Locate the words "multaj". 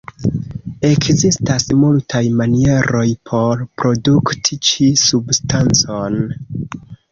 1.81-2.21